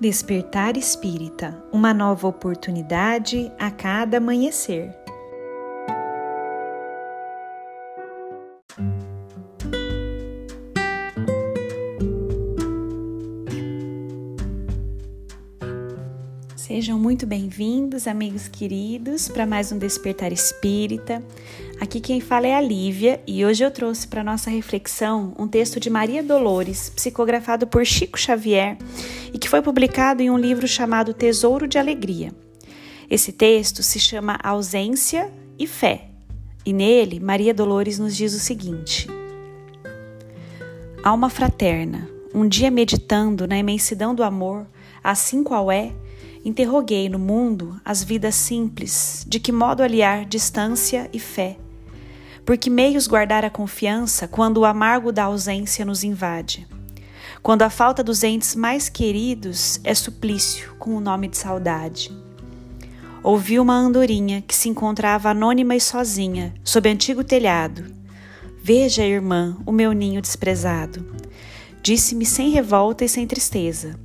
[0.00, 4.94] Despertar Espírita uma nova oportunidade a cada amanhecer.
[16.54, 21.20] Sejam muito bem-vindos, amigos queridos, para mais um Despertar Espírita.
[21.80, 25.78] Aqui quem fala é a Lívia e hoje eu trouxe para nossa reflexão um texto
[25.78, 28.76] de Maria Dolores, psicografado por Chico Xavier
[29.32, 32.32] e que foi publicado em um livro chamado Tesouro de Alegria.
[33.08, 36.08] Esse texto se chama Ausência e Fé
[36.66, 39.06] e nele Maria Dolores nos diz o seguinte:
[41.02, 44.66] Alma fraterna, um dia meditando na imensidão do amor,
[45.02, 45.92] assim qual é,
[46.44, 51.58] Interroguei no mundo as vidas simples, de que modo aliar distância e fé.
[52.48, 56.66] Por que meios guardar a confiança quando o amargo da ausência nos invade?
[57.42, 62.10] Quando a falta dos entes mais queridos é suplício com o nome de saudade.
[63.22, 67.84] Ouvi uma andorinha que se encontrava anônima e sozinha, sob antigo telhado.
[68.62, 71.04] Veja, irmã, o meu ninho desprezado.
[71.82, 74.00] Disse-me sem revolta e sem tristeza.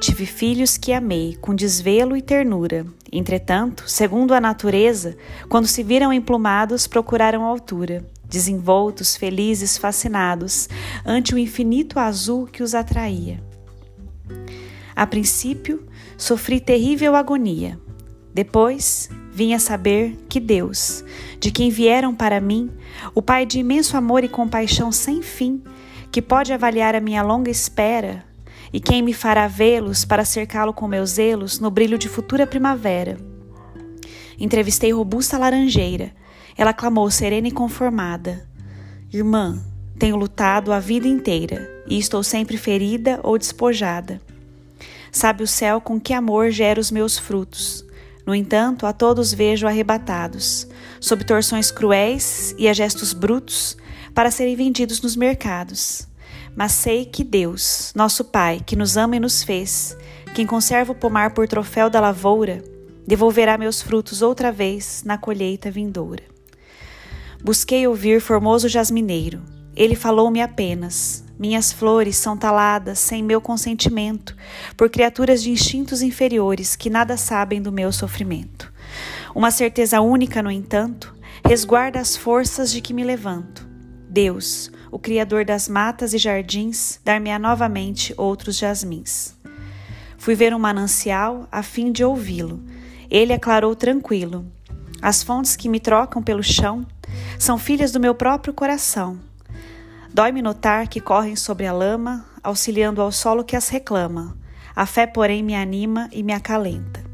[0.00, 2.86] Tive filhos que amei com desvelo e ternura.
[3.12, 5.16] Entretanto, segundo a natureza,
[5.48, 10.68] quando se viram emplumados, procuraram altura, desenvoltos, felizes, fascinados,
[11.04, 13.40] ante o infinito azul que os atraía.
[14.94, 17.78] A princípio, sofri terrível agonia.
[18.34, 21.04] Depois, vim a saber que Deus,
[21.38, 22.70] de quem vieram para mim,
[23.14, 25.62] o Pai de imenso amor e compaixão sem fim,
[26.10, 28.24] que pode avaliar a minha longa espera,
[28.72, 33.16] e quem me fará vê-los para cercá-lo com meus zelos no brilho de futura primavera?
[34.38, 36.12] Entrevistei robusta laranjeira.
[36.56, 38.48] Ela clamou serena e conformada:
[39.12, 39.62] Irmã,
[39.98, 44.20] tenho lutado a vida inteira e estou sempre ferida ou despojada.
[45.10, 47.84] Sabe o céu com que amor gera os meus frutos.
[48.26, 50.66] No entanto, a todos vejo arrebatados,
[51.00, 53.76] sob torções cruéis e a gestos brutos,
[54.12, 56.08] para serem vendidos nos mercados.
[56.56, 59.94] Mas sei que Deus, nosso Pai, que nos ama e nos fez,
[60.34, 62.64] quem conserva o pomar por troféu da lavoura,
[63.06, 66.22] devolverá meus frutos outra vez na colheita vindoura.
[67.44, 69.42] Busquei ouvir formoso jasmineiro.
[69.76, 74.34] Ele falou-me apenas: Minhas flores são taladas sem meu consentimento,
[74.78, 78.72] por criaturas de instintos inferiores que nada sabem do meu sofrimento.
[79.34, 81.14] Uma certeza única, no entanto,
[81.44, 83.65] resguarda as forças de que me levanto.
[84.16, 89.36] Deus, o Criador das matas e jardins, dar-me-á novamente outros jasmins.
[90.16, 92.62] Fui ver um manancial a fim de ouvi-lo.
[93.10, 94.46] Ele aclarou tranquilo.
[95.02, 96.86] As fontes que me trocam pelo chão
[97.38, 99.20] são filhas do meu próprio coração.
[100.14, 104.34] Dói-me notar que correm sobre a lama, auxiliando ao solo que as reclama.
[104.74, 107.04] A fé, porém, me anima e me acalenta.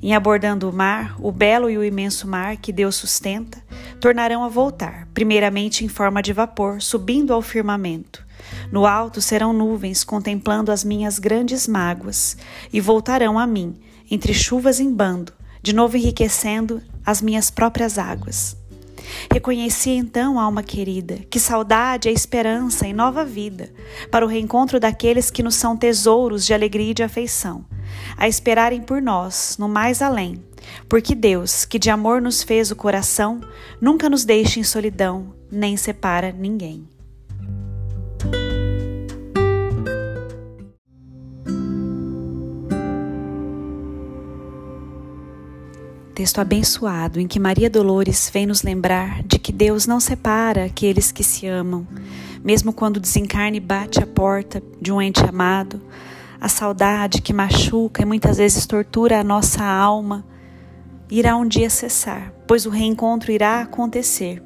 [0.00, 3.60] Em abordando o mar, o belo e o imenso mar que Deus sustenta,
[4.00, 8.24] tornarão a voltar, primeiramente em forma de vapor, subindo ao firmamento.
[8.70, 12.36] No alto serão nuvens contemplando as minhas grandes mágoas,
[12.72, 13.74] e voltarão a mim,
[14.08, 18.56] entre chuvas em bando, de novo enriquecendo as minhas próprias águas.
[19.32, 23.72] Reconheci então, alma querida, que saudade é esperança e nova vida,
[24.10, 27.64] para o reencontro daqueles que nos são tesouros de alegria e de afeição,
[28.16, 30.42] a esperarem por nós, no mais além,
[30.88, 33.40] porque Deus, que de amor nos fez o coração,
[33.80, 36.86] nunca nos deixa em solidão, nem separa ninguém.
[46.18, 51.12] Texto abençoado em que Maria Dolores vem nos lembrar de que Deus não separa aqueles
[51.12, 51.86] que se amam,
[52.42, 55.80] mesmo quando o desencarne bate a porta de um ente amado,
[56.40, 60.26] a saudade que machuca e muitas vezes tortura a nossa alma
[61.08, 64.42] irá um dia cessar, pois o reencontro irá acontecer.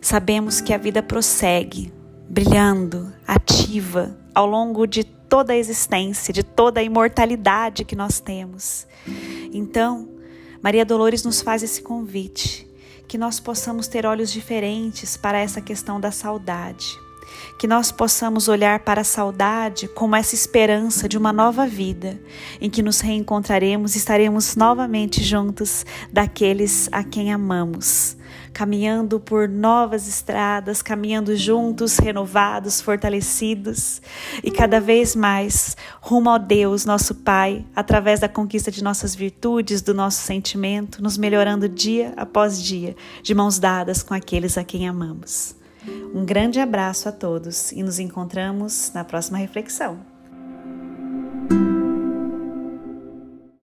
[0.00, 1.92] Sabemos que a vida prossegue,
[2.30, 8.86] brilhando, ativa, ao longo de toda a existência, de toda a imortalidade que nós temos.
[9.52, 10.13] Então,
[10.64, 12.66] Maria Dolores nos faz esse convite,
[13.06, 17.03] que nós possamos ter olhos diferentes para essa questão da saudade
[17.58, 22.20] que nós possamos olhar para a saudade como essa esperança de uma nova vida,
[22.60, 28.16] em que nos reencontraremos e estaremos novamente juntos daqueles a quem amamos,
[28.52, 34.00] caminhando por novas estradas, caminhando juntos, renovados, fortalecidos
[34.42, 39.80] e cada vez mais rumo ao Deus, nosso Pai, através da conquista de nossas virtudes,
[39.80, 44.88] do nosso sentimento, nos melhorando dia após dia, de mãos dadas com aqueles a quem
[44.88, 45.63] amamos.
[46.14, 50.13] Um grande abraço a todos e nos encontramos na próxima reflexão.